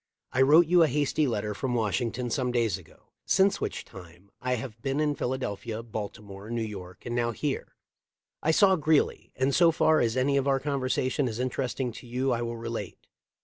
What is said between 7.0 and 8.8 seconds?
and now here. I saw